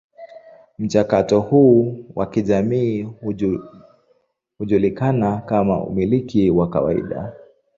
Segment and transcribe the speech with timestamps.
[0.79, 3.07] Mchakato huu wa kijamii
[4.59, 7.33] hujulikana kama umiliki wa kawaida.